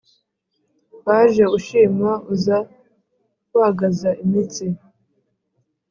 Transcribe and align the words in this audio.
waje 1.07 1.43
ushima 1.57 2.09
uza 2.33 2.57
wagaza 3.57 4.09
imitsi 4.23 4.65